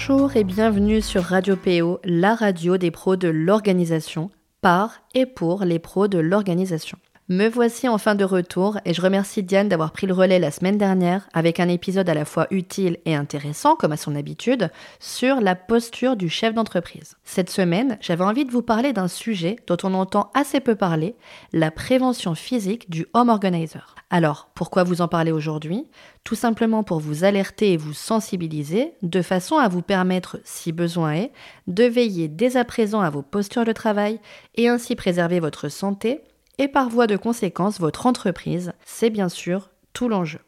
Bonjour 0.00 0.34
et 0.34 0.44
bienvenue 0.44 1.02
sur 1.02 1.22
Radio 1.22 1.56
PO, 1.56 2.00
la 2.04 2.34
radio 2.34 2.78
des 2.78 2.90
pros 2.90 3.16
de 3.16 3.28
l'organisation, 3.28 4.30
par 4.62 5.02
et 5.14 5.26
pour 5.26 5.64
les 5.64 5.78
pros 5.78 6.08
de 6.08 6.18
l'organisation. 6.18 6.96
Me 7.32 7.48
voici 7.48 7.86
enfin 7.86 8.16
de 8.16 8.24
retour 8.24 8.78
et 8.84 8.92
je 8.92 9.00
remercie 9.00 9.44
Diane 9.44 9.68
d'avoir 9.68 9.92
pris 9.92 10.08
le 10.08 10.14
relais 10.14 10.40
la 10.40 10.50
semaine 10.50 10.78
dernière 10.78 11.28
avec 11.32 11.60
un 11.60 11.68
épisode 11.68 12.08
à 12.08 12.14
la 12.14 12.24
fois 12.24 12.48
utile 12.50 12.98
et 13.04 13.14
intéressant, 13.14 13.76
comme 13.76 13.92
à 13.92 13.96
son 13.96 14.16
habitude, 14.16 14.68
sur 14.98 15.40
la 15.40 15.54
posture 15.54 16.16
du 16.16 16.28
chef 16.28 16.54
d'entreprise. 16.54 17.18
Cette 17.22 17.48
semaine, 17.48 17.98
j'avais 18.00 18.24
envie 18.24 18.44
de 18.44 18.50
vous 18.50 18.62
parler 18.62 18.92
d'un 18.92 19.06
sujet 19.06 19.54
dont 19.68 19.76
on 19.84 19.94
entend 19.94 20.32
assez 20.34 20.58
peu 20.58 20.74
parler, 20.74 21.14
la 21.52 21.70
prévention 21.70 22.34
physique 22.34 22.90
du 22.90 23.06
home 23.14 23.28
organizer. 23.28 23.94
Alors, 24.10 24.50
pourquoi 24.56 24.82
vous 24.82 25.00
en 25.00 25.06
parler 25.06 25.30
aujourd'hui? 25.30 25.86
Tout 26.24 26.34
simplement 26.34 26.82
pour 26.82 26.98
vous 26.98 27.22
alerter 27.22 27.74
et 27.74 27.76
vous 27.76 27.94
sensibiliser, 27.94 28.94
de 29.02 29.22
façon 29.22 29.56
à 29.56 29.68
vous 29.68 29.82
permettre, 29.82 30.40
si 30.42 30.72
besoin 30.72 31.12
est, 31.12 31.30
de 31.68 31.84
veiller 31.84 32.26
dès 32.26 32.56
à 32.56 32.64
présent 32.64 33.02
à 33.02 33.10
vos 33.10 33.22
postures 33.22 33.64
de 33.64 33.70
travail 33.70 34.18
et 34.56 34.66
ainsi 34.66 34.96
préserver 34.96 35.38
votre 35.38 35.68
santé 35.68 36.22
et 36.60 36.68
par 36.68 36.90
voie 36.90 37.06
de 37.06 37.16
conséquence 37.16 37.80
votre 37.80 38.04
entreprise, 38.04 38.74
c'est 38.84 39.08
bien 39.08 39.30
sûr 39.30 39.70
tout 39.94 40.08
l'enjeu. 40.08 40.40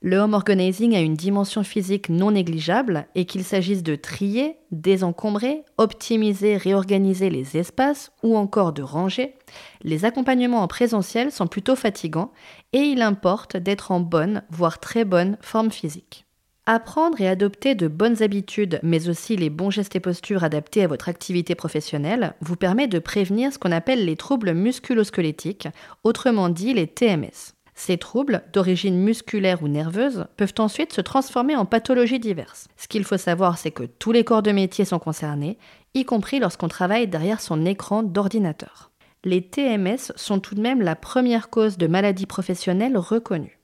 Le 0.00 0.16
home 0.18 0.34
organizing 0.34 0.94
a 0.94 1.00
une 1.00 1.16
dimension 1.16 1.64
physique 1.64 2.08
non 2.08 2.30
négligeable 2.30 3.08
et 3.16 3.24
qu'il 3.24 3.42
s'agisse 3.42 3.82
de 3.82 3.96
trier, 3.96 4.54
désencombrer, 4.70 5.64
optimiser, 5.76 6.56
réorganiser 6.56 7.28
les 7.28 7.56
espaces 7.56 8.12
ou 8.22 8.36
encore 8.36 8.72
de 8.72 8.82
ranger, 8.82 9.34
les 9.82 10.04
accompagnements 10.04 10.62
en 10.62 10.68
présentiel 10.68 11.32
sont 11.32 11.48
plutôt 11.48 11.74
fatigants 11.74 12.30
et 12.72 12.78
il 12.78 13.02
importe 13.02 13.56
d'être 13.56 13.90
en 13.90 13.98
bonne, 13.98 14.44
voire 14.50 14.78
très 14.78 15.04
bonne 15.04 15.38
forme 15.40 15.72
physique. 15.72 16.27
Apprendre 16.70 17.18
et 17.22 17.26
adopter 17.26 17.74
de 17.74 17.88
bonnes 17.88 18.22
habitudes, 18.22 18.78
mais 18.82 19.08
aussi 19.08 19.36
les 19.36 19.48
bons 19.48 19.70
gestes 19.70 19.96
et 19.96 20.00
postures 20.00 20.44
adaptés 20.44 20.84
à 20.84 20.86
votre 20.86 21.08
activité 21.08 21.54
professionnelle, 21.54 22.34
vous 22.42 22.56
permet 22.56 22.88
de 22.88 22.98
prévenir 22.98 23.54
ce 23.54 23.58
qu'on 23.58 23.72
appelle 23.72 24.04
les 24.04 24.16
troubles 24.16 24.52
musculosquelettiques, 24.52 25.68
autrement 26.04 26.50
dit 26.50 26.74
les 26.74 26.86
TMS. 26.86 27.54
Ces 27.74 27.96
troubles, 27.96 28.42
d'origine 28.52 28.98
musculaire 28.98 29.62
ou 29.62 29.68
nerveuse, 29.68 30.26
peuvent 30.36 30.52
ensuite 30.58 30.92
se 30.92 31.00
transformer 31.00 31.56
en 31.56 31.64
pathologies 31.64 32.20
diverses. 32.20 32.68
Ce 32.76 32.86
qu'il 32.86 33.04
faut 33.04 33.16
savoir, 33.16 33.56
c'est 33.56 33.70
que 33.70 33.84
tous 33.84 34.12
les 34.12 34.24
corps 34.24 34.42
de 34.42 34.52
métier 34.52 34.84
sont 34.84 34.98
concernés, 34.98 35.56
y 35.94 36.04
compris 36.04 36.38
lorsqu'on 36.38 36.68
travaille 36.68 37.08
derrière 37.08 37.40
son 37.40 37.64
écran 37.64 38.02
d'ordinateur. 38.02 38.90
Les 39.24 39.40
TMS 39.40 40.12
sont 40.16 40.38
tout 40.38 40.54
de 40.54 40.60
même 40.60 40.82
la 40.82 40.96
première 40.96 41.48
cause 41.48 41.78
de 41.78 41.86
maladie 41.86 42.26
professionnelle 42.26 42.98
reconnue. 42.98 43.57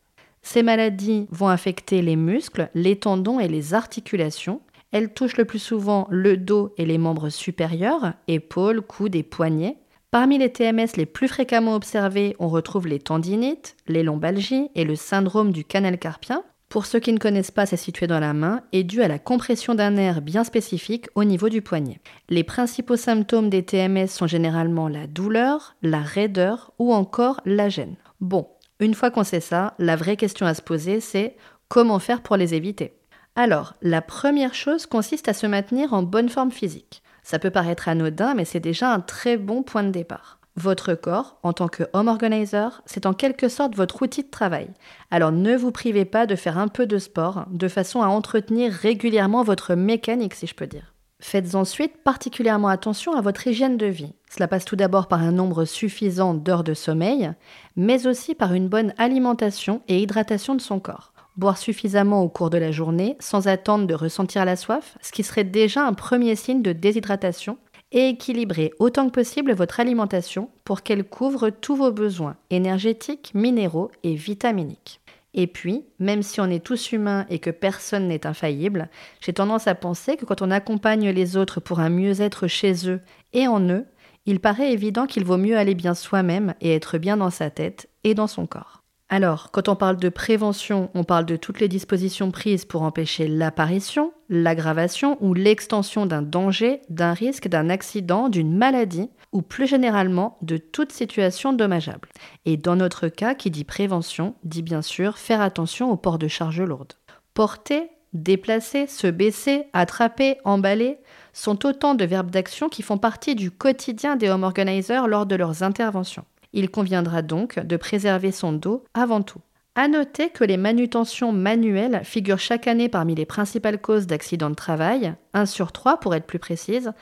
Ces 0.47 0.63
maladies 0.63 1.27
vont 1.31 1.49
affecter 1.49 2.03
les 2.03 2.17
muscles, 2.17 2.69
les 2.75 2.97
tendons 2.97 3.41
et 3.41 3.49
les 3.49 3.73
articulations. 3.73 4.61
Elles 4.93 5.13
touchent 5.13 5.39
le 5.39 5.47
plus 5.47 5.59
souvent 5.59 6.07
le 6.11 6.37
dos 6.37 6.73
et 6.77 6.85
les 6.85 6.99
membres 6.99 7.31
supérieurs, 7.31 8.13
épaules, 8.29 8.83
coudes 8.83 9.17
et 9.17 9.23
poignets. 9.23 9.79
Parmi 10.11 10.39
les 10.39 10.53
TMS 10.53 10.97
les 10.97 11.07
plus 11.07 11.29
fréquemment 11.29 11.75
observés, 11.75 12.37
on 12.39 12.49
retrouve 12.49 12.87
les 12.87 13.01
tendinites, 13.01 13.75
les 13.89 14.03
lombalgies 14.03 14.69
et 14.75 14.85
le 14.85 14.97
syndrome 14.97 15.51
du 15.51 15.65
canal 15.65 15.99
carpien. 15.99 16.45
Pour 16.69 16.87
ceux 16.87 17.01
qui 17.01 17.13
ne 17.13 17.19
connaissent 17.19 17.51
pas, 17.51 17.67
c'est 17.67 17.77
situé 17.77 18.07
dans 18.07 18.21
la 18.21 18.35
main 18.35 18.63
et 18.73 18.85
dû 18.85 19.03
à 19.03 19.09
la 19.09 19.19
compression 19.19 19.75
d'un 19.75 19.93
nerf 19.93 20.21
bien 20.21 20.45
spécifique 20.45 21.09
au 21.15 21.25
niveau 21.25 21.49
du 21.49 21.63
poignet. 21.63 22.01
Les 22.29 22.45
principaux 22.45 22.97
symptômes 22.97 23.49
des 23.49 23.63
TMS 23.63 24.09
sont 24.09 24.27
généralement 24.27 24.89
la 24.89 25.07
douleur, 25.07 25.75
la 25.83 26.01
raideur 26.01 26.73
ou 26.79 26.93
encore 26.93 27.41
la 27.47 27.69
gêne. 27.69 27.97
Bon, 28.21 28.49
une 28.81 28.95
fois 28.95 29.11
qu'on 29.11 29.25
sait 29.25 29.41
ça, 29.41 29.75
la 29.79 29.97
vraie 29.97 30.17
question 30.17 30.47
à 30.47 30.55
se 30.55 30.63
poser, 30.63 31.01
c'est 31.01 31.37
comment 31.69 31.99
faire 31.99 32.23
pour 32.23 32.37
les 32.37 32.55
éviter 32.55 32.99
Alors, 33.37 33.75
la 33.83 34.03
première 34.03 34.55
chose 34.55 34.87
consiste 34.87 35.29
à 35.29 35.35
se 35.35 35.47
maintenir 35.47 35.93
en 35.93 36.03
bonne 36.03 36.29
forme 36.29 36.51
physique. 36.51 37.03
Ça 37.23 37.39
peut 37.39 37.51
paraître 37.51 37.89
anodin, 37.89 38.35
mais 38.35 38.45
c'est 38.45 38.61
déjà 38.61 38.93
un 38.93 39.01
très 39.01 39.37
bon 39.37 39.63
point 39.63 39.83
de 39.83 39.91
départ. 39.91 40.39
Votre 40.57 40.95
corps, 40.95 41.39
en 41.43 41.53
tant 41.53 41.67
que 41.67 41.85
home 41.93 42.07
organizer, 42.07 42.83
c'est 42.87 43.07
en 43.07 43.13
quelque 43.13 43.49
sorte 43.49 43.75
votre 43.75 44.03
outil 44.03 44.23
de 44.23 44.31
travail. 44.31 44.69
Alors 45.11 45.33
ne 45.33 45.57
vous 45.57 45.73
privez 45.73 46.05
pas 46.05 46.27
de 46.27 46.37
faire 46.37 46.59
un 46.59 46.69
peu 46.69 46.87
de 46.87 46.99
sport, 46.99 47.47
de 47.51 47.67
façon 47.67 48.03
à 48.03 48.07
entretenir 48.07 48.73
régulièrement 48.73 49.43
votre 49.43 49.75
mécanique, 49.75 50.35
si 50.35 50.47
je 50.47 50.55
peux 50.55 50.69
dire. 50.69 50.94
Faites 51.27 51.55
ensuite 51.55 51.97
particulièrement 52.05 52.69
attention 52.69 53.15
à 53.15 53.23
votre 53.23 53.47
hygiène 53.47 53.79
de 53.79 53.87
vie. 53.87 54.13
Cela 54.31 54.47
passe 54.47 54.67
tout 54.67 54.77
d'abord 54.77 55.09
par 55.09 55.23
un 55.23 55.33
nombre 55.33 55.65
suffisant 55.65 56.35
d'heures 56.35 56.65
de 56.65 56.75
sommeil, 56.75 57.33
mais 57.77 58.07
aussi 58.07 58.35
par 58.35 58.53
une 58.53 58.69
bonne 58.69 58.93
alimentation 58.99 59.81
et 59.89 60.03
hydratation 60.03 60.55
de 60.55 60.61
son 60.61 60.81
corps. 60.81 61.15
Boire 61.39 61.57
suffisamment 61.57 62.23
au 62.23 62.29
cours 62.29 62.51
de 62.51 62.59
la 62.59 62.73
journée 62.73 63.17
sans 63.21 63.49
attendre 63.49 63.87
de 63.87 63.95
ressentir 63.95 64.45
la 64.45 64.55
soif, 64.55 64.99
ce 65.01 65.13
qui 65.13 65.23
serait 65.23 65.45
déjà 65.45 65.87
un 65.87 65.95
premier 65.95 66.37
signe 66.37 66.61
de 66.61 66.73
déshydratation, 66.73 67.57
et 67.91 68.11
équilibrer 68.11 68.73
autant 68.79 69.07
que 69.07 69.15
possible 69.15 69.55
votre 69.55 69.81
alimentation 69.81 70.51
pour 70.65 70.83
qu'elle 70.83 71.05
couvre 71.05 71.49
tous 71.49 71.75
vos 71.75 71.91
besoins 71.91 72.37
énergétiques, 72.51 73.31
minéraux 73.33 73.91
et 74.03 74.15
vitaminiques. 74.15 75.01
Et 75.35 75.49
puis, 75.49 75.85
même 75.99 76.23
si 76.23 76.41
on 76.41 76.49
est 76.49 76.65
tous 76.65 76.93
humains 76.93 77.27
et 77.29 77.41
que 77.41 77.51
personne 77.51 78.07
n'est 78.09 78.27
infaillible, 78.27 78.89
j'ai 79.21 79.33
tendance 79.33 79.67
à 79.67 79.75
penser 79.75 80.17
que 80.17 80.25
quand 80.25 80.43
on 80.43 80.51
accompagne 80.53 81.11
les 81.11 81.37
autres 81.37 81.59
pour 81.61 81.81
un 81.81 81.91
mieux-être 81.91 82.47
chez 82.47 82.89
eux 82.89 83.01
et 83.33 83.49
en 83.49 83.61
eux, 83.69 83.85
il 84.27 84.41
paraît 84.41 84.73
évident 84.73 85.07
qu'il 85.07 85.25
vaut 85.25 85.37
mieux 85.37 85.59
aller 85.59 85.75
bien 85.75 85.95
soi-même 85.95 86.55
et 86.61 86.75
être 86.75 86.99
bien 86.99 87.17
dans 87.17 87.31
sa 87.31 87.51
tête 87.51 87.91
et 88.05 88.15
dans 88.15 88.29
son 88.29 88.47
corps. 88.47 88.84
Alors, 89.11 89.51
quand 89.51 89.69
on 89.69 89.77
parle 89.77 89.99
de 89.99 90.09
prévention, 90.09 90.91
on 90.95 91.05
parle 91.05 91.27
de 91.27 91.37
toutes 91.37 91.61
les 91.61 91.69
dispositions 91.69 92.31
prises 92.31 92.65
pour 92.65 92.83
empêcher 92.83 93.29
l'apparition, 93.29 94.13
l'aggravation 94.31 95.19
ou 95.21 95.35
l'extension 95.35 96.07
d'un 96.07 96.23
danger, 96.23 96.81
d'un 96.89 97.13
risque, 97.13 97.47
d'un 97.49 97.69
accident, 97.69 98.29
d'une 98.31 98.57
maladie, 98.57 99.11
ou 99.33 99.43
plus 99.43 99.67
généralement 99.67 100.39
de 100.41 100.57
toute 100.57 100.91
situation 100.91 101.53
dommageable. 101.53 102.09
Et 102.47 102.57
dans 102.57 102.77
notre 102.77 103.09
cas, 103.09 103.35
qui 103.35 103.51
dit 103.51 103.65
prévention, 103.65 104.37
dit 104.43 104.63
bien 104.63 104.83
sûr 104.83 105.19
faire 105.19 105.43
attention 105.43 105.91
au 105.91 105.97
port 105.97 106.19
de 106.19 106.29
charges 106.29 106.63
lourdes. 106.63 106.95
Porter, 107.35 107.91
déplacer, 108.15 108.87
se 108.87 109.09
baisser, 109.09 109.65
attraper, 109.73 110.39
emballer 110.45 110.99
sont 111.33 111.67
autant 111.67 111.95
de 111.95 112.05
verbes 112.05 112.31
d'action 112.31 112.69
qui 112.69 112.83
font 112.83 112.97
partie 112.97 113.35
du 113.35 113.51
quotidien 113.51 114.17
des 114.17 114.31
home 114.31 114.45
organizers 114.45 115.09
lors 115.09 115.27
de 115.27 115.35
leurs 115.35 115.63
interventions. 115.63 116.25
Il 116.55 116.71
conviendra 116.71 117.21
donc 117.21 117.59
de 117.59 117.77
préserver 117.77 118.33
son 118.33 118.53
dos 118.53 118.85
avant 118.95 119.21
tout. 119.21 119.41
À 119.75 119.89
noter 119.89 120.31
que 120.31 120.45
les 120.45 120.57
manutentions 120.57 121.33
manuelles 121.33 122.03
figurent 122.05 122.39
chaque 122.39 122.69
année 122.69 122.89
parmi 122.89 123.17
les 123.17 123.27
principales 123.27 123.81
causes 123.81 124.07
d'accidents 124.07 124.51
de 124.51 124.55
travail, 124.55 125.15
1 125.35 125.47
sur 125.47 125.73
3 125.73 125.99
pour 125.99 126.15
être 126.15 126.27
plus 126.27 126.39
précise, 126.39 126.93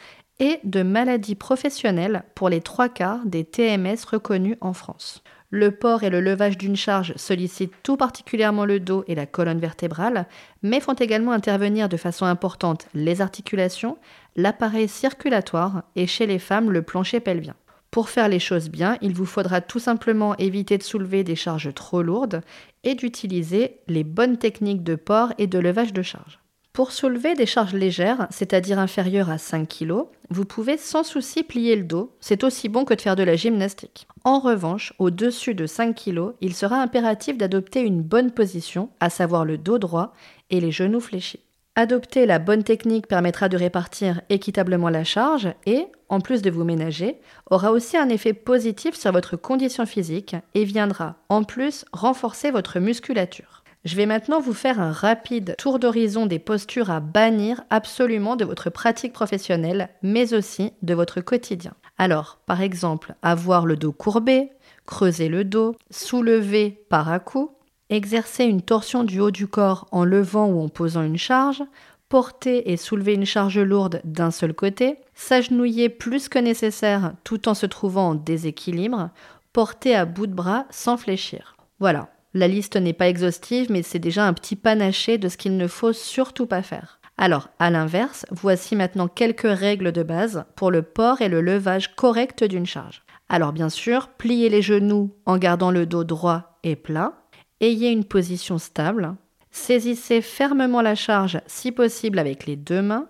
et 0.40 0.58
de 0.64 0.82
maladies 0.82 1.34
professionnelles 1.34 2.24
pour 2.34 2.48
les 2.48 2.62
trois 2.62 2.88
quarts 2.88 3.20
des 3.26 3.44
TMS 3.44 3.98
reconnus 4.10 4.56
en 4.62 4.72
France. 4.72 5.22
Le 5.50 5.70
port 5.70 6.02
et 6.02 6.08
le 6.08 6.22
levage 6.22 6.56
d'une 6.56 6.76
charge 6.76 7.12
sollicitent 7.16 7.74
tout 7.82 7.98
particulièrement 7.98 8.64
le 8.64 8.80
dos 8.80 9.04
et 9.06 9.14
la 9.14 9.26
colonne 9.26 9.60
vertébrale, 9.60 10.26
mais 10.62 10.80
font 10.80 10.94
également 10.94 11.32
intervenir 11.32 11.90
de 11.90 11.98
façon 11.98 12.24
importante 12.24 12.86
les 12.94 13.20
articulations, 13.20 13.98
l'appareil 14.34 14.88
circulatoire 14.88 15.82
et 15.94 16.06
chez 16.06 16.26
les 16.26 16.38
femmes 16.38 16.72
le 16.72 16.80
plancher 16.80 17.20
pelvien. 17.20 17.54
Pour 17.92 18.08
faire 18.08 18.28
les 18.28 18.38
choses 18.38 18.70
bien, 18.70 18.96
il 19.02 19.12
vous 19.12 19.26
faudra 19.26 19.60
tout 19.60 19.78
simplement 19.78 20.34
éviter 20.38 20.78
de 20.78 20.82
soulever 20.82 21.24
des 21.24 21.36
charges 21.36 21.74
trop 21.74 22.00
lourdes 22.00 22.40
et 22.84 22.94
d'utiliser 22.94 23.80
les 23.86 24.02
bonnes 24.02 24.38
techniques 24.38 24.82
de 24.82 24.94
port 24.94 25.34
et 25.36 25.46
de 25.46 25.58
levage 25.58 25.92
de 25.92 26.00
charge. 26.00 26.40
Pour 26.72 26.90
soulever 26.90 27.34
des 27.34 27.44
charges 27.44 27.74
légères, 27.74 28.28
c'est-à-dire 28.30 28.78
inférieures 28.78 29.28
à 29.28 29.36
5 29.36 29.68
kg, 29.68 30.04
vous 30.30 30.46
pouvez 30.46 30.78
sans 30.78 31.02
souci 31.02 31.42
plier 31.42 31.76
le 31.76 31.84
dos, 31.84 32.16
c'est 32.18 32.44
aussi 32.44 32.70
bon 32.70 32.86
que 32.86 32.94
de 32.94 33.00
faire 33.02 33.14
de 33.14 33.24
la 33.24 33.36
gymnastique. 33.36 34.08
En 34.24 34.38
revanche, 34.38 34.94
au-dessus 34.98 35.54
de 35.54 35.66
5 35.66 35.94
kg, 35.94 36.32
il 36.40 36.54
sera 36.54 36.80
impératif 36.80 37.36
d'adopter 37.36 37.82
une 37.82 38.00
bonne 38.00 38.30
position, 38.30 38.88
à 39.00 39.10
savoir 39.10 39.44
le 39.44 39.58
dos 39.58 39.78
droit 39.78 40.14
et 40.48 40.60
les 40.60 40.72
genoux 40.72 41.00
fléchis. 41.00 41.40
Adopter 41.74 42.26
la 42.26 42.38
bonne 42.38 42.64
technique 42.64 43.06
permettra 43.06 43.48
de 43.48 43.56
répartir 43.56 44.20
équitablement 44.28 44.90
la 44.90 45.04
charge 45.04 45.48
et, 45.64 45.86
en 46.10 46.20
plus 46.20 46.42
de 46.42 46.50
vous 46.50 46.64
ménager, 46.64 47.18
aura 47.50 47.72
aussi 47.72 47.96
un 47.96 48.10
effet 48.10 48.34
positif 48.34 48.94
sur 48.94 49.10
votre 49.10 49.36
condition 49.38 49.86
physique 49.86 50.36
et 50.52 50.64
viendra, 50.64 51.16
en 51.30 51.44
plus, 51.44 51.86
renforcer 51.94 52.50
votre 52.50 52.78
musculature. 52.78 53.64
Je 53.86 53.96
vais 53.96 54.04
maintenant 54.04 54.38
vous 54.38 54.52
faire 54.52 54.82
un 54.82 54.92
rapide 54.92 55.54
tour 55.56 55.78
d'horizon 55.78 56.26
des 56.26 56.38
postures 56.38 56.90
à 56.90 57.00
bannir 57.00 57.62
absolument 57.70 58.36
de 58.36 58.44
votre 58.44 58.68
pratique 58.68 59.14
professionnelle, 59.14 59.88
mais 60.02 60.34
aussi 60.34 60.74
de 60.82 60.92
votre 60.92 61.22
quotidien. 61.22 61.72
Alors, 61.96 62.38
par 62.44 62.60
exemple, 62.60 63.14
avoir 63.22 63.64
le 63.64 63.76
dos 63.76 63.92
courbé, 63.92 64.50
creuser 64.84 65.30
le 65.30 65.42
dos, 65.42 65.74
soulever 65.90 66.84
par 66.90 67.10
à 67.10 67.18
coup, 67.18 67.52
exercer 67.96 68.44
une 68.44 68.62
torsion 68.62 69.04
du 69.04 69.20
haut 69.20 69.30
du 69.30 69.46
corps 69.46 69.86
en 69.92 70.04
levant 70.04 70.46
ou 70.46 70.62
en 70.62 70.68
posant 70.68 71.02
une 71.02 71.18
charge, 71.18 71.62
porter 72.08 72.70
et 72.70 72.76
soulever 72.76 73.14
une 73.14 73.24
charge 73.24 73.58
lourde 73.58 74.00
d'un 74.04 74.30
seul 74.30 74.52
côté, 74.52 74.98
s'agenouiller 75.14 75.88
plus 75.88 76.28
que 76.28 76.38
nécessaire 76.38 77.14
tout 77.24 77.48
en 77.48 77.54
se 77.54 77.66
trouvant 77.66 78.10
en 78.10 78.14
déséquilibre, 78.14 79.10
porter 79.52 79.94
à 79.94 80.04
bout 80.04 80.26
de 80.26 80.34
bras 80.34 80.66
sans 80.70 80.96
fléchir. 80.96 81.56
Voilà, 81.80 82.10
la 82.34 82.48
liste 82.48 82.76
n'est 82.76 82.92
pas 82.92 83.08
exhaustive, 83.08 83.70
mais 83.70 83.82
c'est 83.82 83.98
déjà 83.98 84.26
un 84.26 84.32
petit 84.32 84.56
panaché 84.56 85.18
de 85.18 85.28
ce 85.28 85.36
qu'il 85.36 85.56
ne 85.56 85.66
faut 85.66 85.92
surtout 85.92 86.46
pas 86.46 86.62
faire. 86.62 87.00
Alors, 87.18 87.48
à 87.58 87.70
l'inverse, 87.70 88.26
voici 88.30 88.74
maintenant 88.74 89.08
quelques 89.08 89.42
règles 89.42 89.92
de 89.92 90.02
base 90.02 90.44
pour 90.56 90.70
le 90.70 90.82
port 90.82 91.20
et 91.20 91.28
le 91.28 91.40
levage 91.40 91.94
correct 91.94 92.42
d'une 92.42 92.66
charge. 92.66 93.02
Alors 93.28 93.52
bien 93.52 93.68
sûr, 93.68 94.08
pliez 94.08 94.48
les 94.48 94.60
genoux 94.60 95.14
en 95.24 95.38
gardant 95.38 95.70
le 95.70 95.86
dos 95.86 96.04
droit 96.04 96.58
et 96.62 96.76
plat. 96.76 97.21
Ayez 97.62 97.92
une 97.92 98.04
position 98.04 98.58
stable. 98.58 99.14
Saisissez 99.52 100.20
fermement 100.20 100.82
la 100.82 100.96
charge 100.96 101.40
si 101.46 101.70
possible 101.70 102.18
avec 102.18 102.44
les 102.44 102.56
deux 102.56 102.82
mains. 102.82 103.06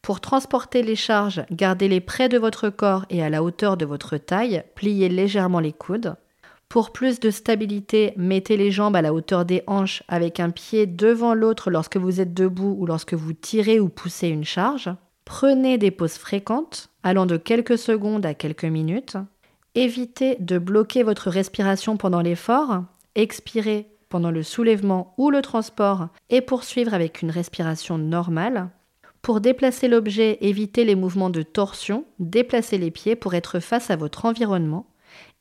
Pour 0.00 0.20
transporter 0.20 0.84
les 0.84 0.94
charges, 0.94 1.42
gardez-les 1.50 2.00
près 2.00 2.28
de 2.28 2.38
votre 2.38 2.70
corps 2.70 3.04
et 3.10 3.20
à 3.24 3.30
la 3.30 3.42
hauteur 3.42 3.76
de 3.76 3.84
votre 3.84 4.16
taille. 4.16 4.62
Pliez 4.76 5.08
légèrement 5.08 5.58
les 5.58 5.72
coudes. 5.72 6.14
Pour 6.68 6.92
plus 6.92 7.18
de 7.18 7.30
stabilité, 7.30 8.12
mettez 8.16 8.56
les 8.56 8.70
jambes 8.70 8.94
à 8.94 9.02
la 9.02 9.12
hauteur 9.12 9.44
des 9.44 9.64
hanches 9.66 10.04
avec 10.06 10.38
un 10.38 10.50
pied 10.50 10.86
devant 10.86 11.34
l'autre 11.34 11.72
lorsque 11.72 11.96
vous 11.96 12.20
êtes 12.20 12.32
debout 12.32 12.76
ou 12.78 12.86
lorsque 12.86 13.14
vous 13.14 13.32
tirez 13.32 13.80
ou 13.80 13.88
poussez 13.88 14.28
une 14.28 14.44
charge. 14.44 14.88
Prenez 15.24 15.78
des 15.78 15.90
pauses 15.90 16.16
fréquentes, 16.18 16.90
allant 17.02 17.26
de 17.26 17.36
quelques 17.36 17.78
secondes 17.78 18.24
à 18.24 18.34
quelques 18.34 18.66
minutes. 18.66 19.16
Évitez 19.74 20.36
de 20.38 20.58
bloquer 20.58 21.02
votre 21.02 21.28
respiration 21.28 21.96
pendant 21.96 22.20
l'effort. 22.20 22.84
Expirez 23.16 23.88
pendant 24.08 24.30
le 24.30 24.42
soulèvement 24.42 25.14
ou 25.18 25.30
le 25.30 25.42
transport 25.42 26.08
et 26.30 26.40
poursuivre 26.40 26.94
avec 26.94 27.22
une 27.22 27.30
respiration 27.30 27.98
normale. 27.98 28.70
Pour 29.22 29.40
déplacer 29.40 29.88
l'objet, 29.88 30.38
évitez 30.40 30.84
les 30.84 30.94
mouvements 30.94 31.30
de 31.30 31.42
torsion, 31.42 32.04
déplacez 32.18 32.78
les 32.78 32.90
pieds 32.90 33.16
pour 33.16 33.34
être 33.34 33.58
face 33.58 33.90
à 33.90 33.96
votre 33.96 34.24
environnement 34.24 34.86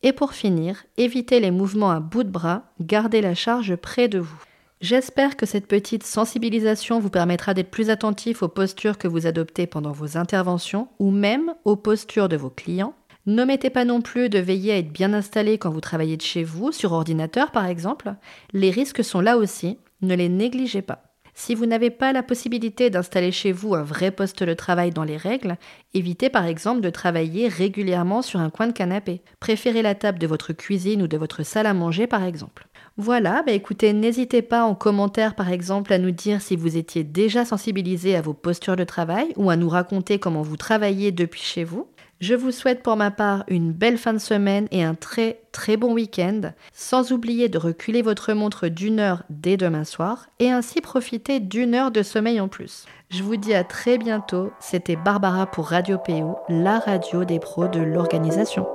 et 0.03 0.13
pour 0.13 0.33
finir, 0.33 0.85
évitez 0.97 1.39
les 1.39 1.51
mouvements 1.51 1.91
à 1.91 1.99
bout 1.99 2.23
de 2.23 2.29
bras, 2.29 2.63
gardez 2.79 3.21
la 3.21 3.35
charge 3.35 3.75
près 3.75 4.07
de 4.07 4.19
vous. 4.19 4.43
J'espère 4.81 5.37
que 5.37 5.45
cette 5.45 5.67
petite 5.67 6.03
sensibilisation 6.03 6.99
vous 6.99 7.09
permettra 7.09 7.53
d'être 7.53 7.71
plus 7.71 7.89
attentif 7.89 8.43
aux 8.43 8.47
postures 8.47 8.97
que 8.97 9.07
vous 9.07 9.25
adoptez 9.25 9.67
pendant 9.67 9.91
vos 9.91 10.17
interventions 10.17 10.89
ou 10.99 11.11
même 11.11 11.55
aux 11.63 11.75
postures 11.75 12.29
de 12.29 12.37
vos 12.37 12.49
clients. 12.49 12.93
N'omettez 13.27 13.71
pas 13.71 13.85
non 13.85 14.01
plus 14.01 14.29
de 14.29 14.37
veiller 14.37 14.73
à 14.73 14.77
être 14.77 14.91
bien 14.91 15.13
installé 15.13 15.57
quand 15.57 15.71
vous 15.71 15.81
travaillez 15.81 16.15
de 16.15 16.21
chez 16.21 16.43
vous, 16.43 16.71
sur 16.71 16.91
ordinateur 16.91 17.51
par 17.51 17.65
exemple. 17.65 18.13
Les 18.53 18.69
risques 18.69 19.03
sont 19.03 19.21
là 19.21 19.37
aussi, 19.37 19.79
ne 20.01 20.15
les 20.15 20.29
négligez 20.29 20.83
pas. 20.83 21.01
Si 21.37 21.53
vous 21.53 21.65
n'avez 21.65 21.89
pas 21.89 22.13
la 22.13 22.23
possibilité 22.23 22.89
d'installer 22.89 23.31
chez 23.31 23.51
vous 23.51 23.75
un 23.75 23.83
vrai 23.83 24.11
poste 24.11 24.43
de 24.43 24.53
travail 24.53 24.91
dans 24.91 25.03
les 25.03 25.17
règles, 25.17 25.57
évitez 25.93 26.29
par 26.29 26.45
exemple 26.45 26.79
de 26.79 26.89
travailler 26.89 27.49
régulièrement 27.49 28.21
sur 28.21 28.39
un 28.39 28.49
coin 28.49 28.67
de 28.67 28.71
canapé. 28.71 29.21
Préférez 29.41 29.81
la 29.81 29.95
table 29.95 30.17
de 30.17 30.27
votre 30.27 30.53
cuisine 30.53 31.01
ou 31.01 31.07
de 31.07 31.17
votre 31.17 31.43
salle 31.43 31.65
à 31.65 31.73
manger 31.73 32.07
par 32.07 32.23
exemple. 32.23 32.67
Voilà, 32.95 33.43
bah 33.45 33.51
écoutez, 33.51 33.91
n'hésitez 33.91 34.41
pas 34.41 34.63
en 34.63 34.75
commentaire 34.75 35.35
par 35.35 35.51
exemple 35.51 35.91
à 35.91 35.97
nous 35.97 36.11
dire 36.11 36.41
si 36.41 36.55
vous 36.55 36.77
étiez 36.77 37.03
déjà 37.03 37.43
sensibilisé 37.43 38.15
à 38.15 38.21
vos 38.21 38.33
postures 38.33 38.77
de 38.77 38.85
travail 38.85 39.33
ou 39.35 39.49
à 39.49 39.57
nous 39.57 39.67
raconter 39.67 40.19
comment 40.19 40.43
vous 40.43 40.55
travaillez 40.57 41.11
depuis 41.11 41.41
chez 41.41 41.65
vous. 41.65 41.89
Je 42.21 42.33
vous 42.33 42.51
souhaite 42.51 42.81
pour 42.81 42.95
ma 42.95 43.11
part 43.11 43.43
une 43.49 43.73
belle 43.73 43.97
fin 43.97 44.13
de 44.13 44.19
semaine 44.19 44.67
et 44.71 44.83
un 44.83 44.95
très 44.95 45.41
très 45.51 45.75
bon 45.75 45.93
week-end, 45.93 46.41
sans 46.71 47.11
oublier 47.11 47.49
de 47.49 47.57
reculer 47.57 48.01
votre 48.01 48.33
montre 48.33 48.69
d'une 48.69 48.99
heure 48.99 49.23
dès 49.29 49.57
demain 49.57 49.83
soir 49.83 50.27
et 50.39 50.49
ainsi 50.49 50.79
profiter 50.79 51.41
d'une 51.41 51.75
heure 51.75 51.91
de 51.91 52.03
sommeil 52.03 52.39
en 52.39 52.47
plus. 52.47 52.85
Je 53.09 53.21
vous 53.21 53.35
dis 53.35 53.53
à 53.53 53.65
très 53.65 53.97
bientôt, 53.97 54.51
c'était 54.59 54.95
Barbara 54.95 55.45
pour 55.45 55.67
Radio 55.67 55.97
PO, 55.97 56.37
la 56.47 56.79
radio 56.79 57.25
des 57.25 57.39
pros 57.39 57.67
de 57.67 57.81
l'organisation. 57.81 58.65